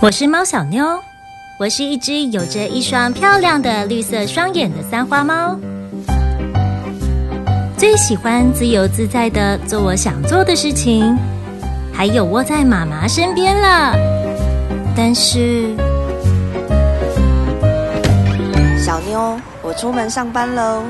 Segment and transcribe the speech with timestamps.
[0.00, 0.84] 我是猫小妞，
[1.58, 5.58] 我是一只有着一双漂亮的绿色双眼的三花猫，
[7.78, 11.16] 最喜欢自由自在的做我想做的事情，
[11.92, 13.96] 还有窝在妈妈身边了。
[14.94, 15.74] 但是，
[18.78, 20.82] 小妞，我出门上班喽。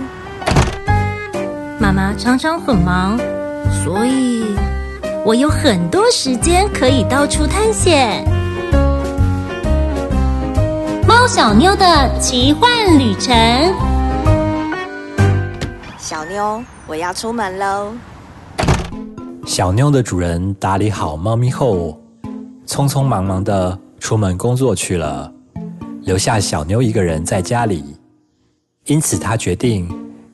[1.79, 3.17] 妈妈常常很忙，
[3.85, 4.45] 所以
[5.25, 8.25] 我有很多时间可以到处探险。
[11.27, 13.35] 小妞的奇幻旅程。
[15.99, 17.95] 小妞，我要出门喽。
[19.47, 21.99] 小妞的主人打理好猫咪后，
[22.67, 25.33] 匆匆忙忙的出门工作去了，
[26.03, 27.97] 留下小妞一个人在家里。
[28.85, 29.89] 因此，他决定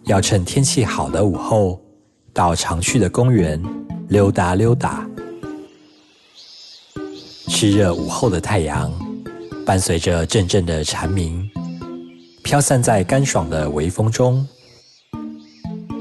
[0.05, 1.81] 要趁天气好的午后，
[2.33, 3.63] 到常去的公园
[4.09, 5.07] 溜达溜达。
[7.47, 8.93] 炽热午后的太阳。
[9.71, 11.49] 伴随着阵阵的蝉鸣，
[12.43, 14.45] 飘散在干爽的微风中。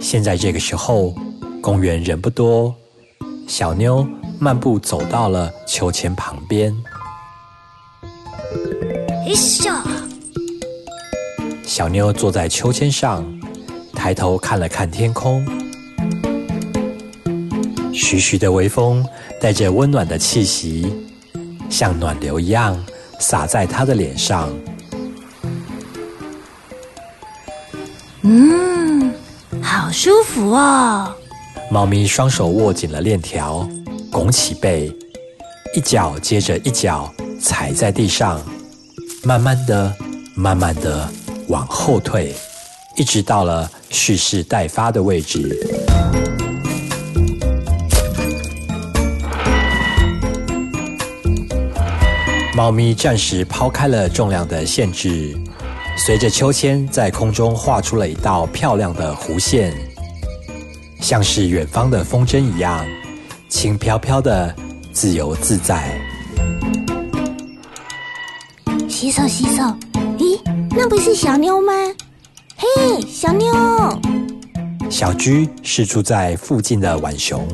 [0.01, 1.13] 现在这个时候，
[1.61, 2.73] 公园人不多，
[3.47, 4.03] 小妞
[4.39, 6.75] 漫步走到了秋千旁边。
[9.27, 9.71] 哎咻！
[11.63, 13.23] 小妞坐在秋千上，
[13.93, 15.45] 抬头看了看天空，
[17.93, 19.05] 徐徐的微风
[19.39, 20.91] 带着温暖的气息，
[21.69, 22.75] 像暖流一样。
[23.19, 24.49] 洒在他的脸上。
[28.21, 29.13] 嗯，
[29.61, 31.13] 好舒服哦。
[31.71, 33.67] 猫咪双手握紧了链条，
[34.11, 34.91] 拱起背，
[35.75, 38.41] 一脚接着一脚踩在地上，
[39.23, 39.95] 慢慢的、
[40.35, 41.07] 慢慢的
[41.47, 42.33] 往后退，
[42.95, 45.78] 一直到了蓄势待发的位置。
[52.59, 55.33] 猫咪暂时抛开了重量的限制，
[55.97, 59.73] 随着秋千在空中画出了一道漂亮的弧线，
[60.99, 62.85] 像是远方的风筝一样，
[63.47, 64.53] 轻飘飘的，
[64.91, 65.97] 自由自在。
[68.89, 69.63] 洗手，洗手。
[70.17, 70.37] 咦，
[70.71, 71.71] 那不是小妞吗？
[72.57, 73.53] 嘿，小妞。
[74.89, 77.47] 小居是住在附近的浣熊，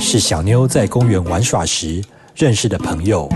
[0.00, 2.04] 是小妞在公园玩耍时
[2.34, 3.26] 认识的朋友。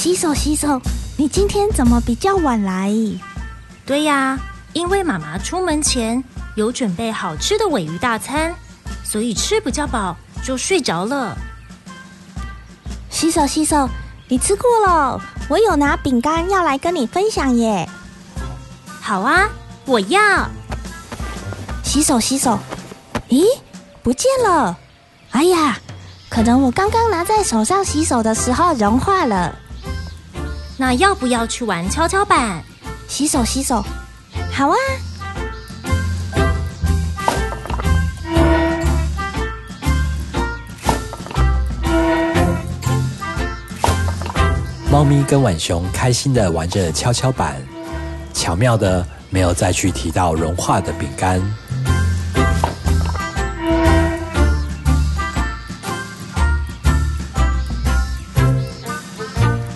[0.00, 0.80] 洗手洗手，
[1.18, 2.90] 你今天怎么比较晚来？
[3.84, 4.38] 对呀，
[4.72, 6.24] 因为妈妈出门前
[6.54, 8.54] 有准备好吃的尾鱼大餐，
[9.04, 11.36] 所以吃不较饱就睡着了。
[13.10, 13.86] 洗手洗手，
[14.26, 17.86] 你吃过了，我有拿饼干要来跟你分享耶。
[19.02, 19.50] 好啊，
[19.84, 20.48] 我要。
[21.84, 22.58] 洗手洗手，
[23.28, 23.44] 咦，
[24.02, 24.78] 不见了！
[25.32, 25.78] 哎呀，
[26.30, 29.54] 可能我刚刚拿在手上洗手的时候融化了。
[30.80, 32.62] 那要不要去玩跷跷板？
[33.06, 33.84] 洗手洗手，
[34.50, 34.76] 好啊！
[44.90, 47.56] 猫咪跟浣熊开心的玩着跷跷板，
[48.32, 51.42] 巧妙的没有再去提到融化的饼干。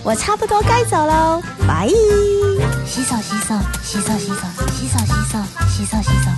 [0.06, 1.88] 我差不多该走喽，拜！
[2.84, 6.30] 洗手洗手洗手洗手洗手洗手洗手洗手洗手。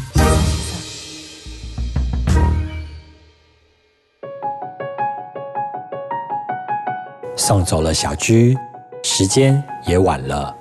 [7.34, 8.56] 送走了小居，
[9.02, 10.54] 时间也晚了。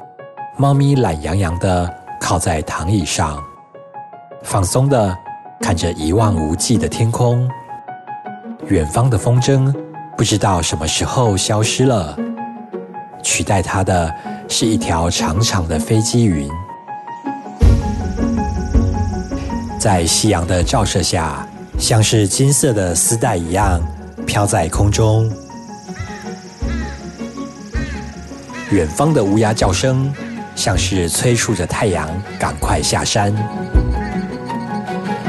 [0.58, 1.88] 猫咪懒洋洋的
[2.20, 3.40] 靠在躺椅上，
[4.42, 5.16] 放松的
[5.62, 7.48] 看着一望无际的天空。
[8.66, 9.72] 远方的风筝
[10.18, 12.18] 不知道什么时候消失了。
[13.26, 14.14] 取代它的
[14.48, 16.48] 是一条长长的飞机云，
[19.80, 21.46] 在夕阳的照射下，
[21.80, 23.82] 像是金色的丝带一样
[24.28, 25.28] 飘在空中。
[28.70, 30.14] 远方的乌鸦叫声，
[30.56, 32.08] 像是催促着太阳
[32.38, 33.34] 赶快下山，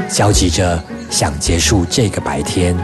[0.07, 2.77] 焦急着想结束这个白天。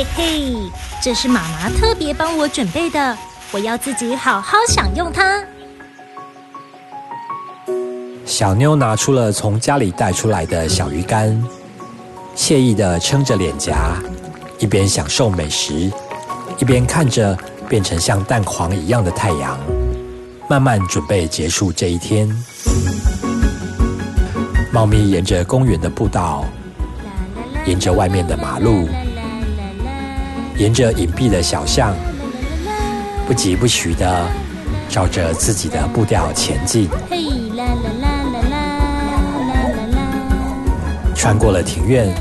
[0.00, 0.70] 嘿嘿，
[1.02, 3.18] 这是妈妈特别帮我准备的，
[3.52, 5.44] 我要自己好好享用它。
[8.24, 11.38] 小妞拿出了从家里带出来的小鱼干，
[12.34, 13.94] 惬意的撑着脸颊，
[14.58, 15.92] 一边享受美食，
[16.58, 17.36] 一边看着
[17.68, 19.60] 变成像蛋黄一样的太阳，
[20.48, 22.26] 慢慢准备结束这一天。
[24.72, 26.46] 猫咪沿着公园的步道，
[27.66, 28.88] 沿着外面的马路，
[30.60, 31.94] 沿着隐蔽的小巷，
[33.26, 34.26] 不疾不徐的
[34.90, 36.86] 照着自己的步调前进。
[37.08, 37.22] 嘿，
[37.56, 38.60] 啦啦啦啦啦
[39.08, 39.16] 啦
[39.48, 41.14] 啦啦！
[41.14, 42.14] 穿过了庭院，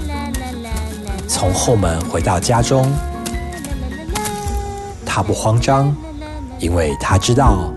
[1.27, 2.89] 从后门回到家中。
[5.06, 5.94] 他不慌张，
[6.59, 7.74] 因为他知道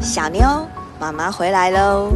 [0.00, 0.66] 小妞
[0.98, 2.14] 妈妈回来喽。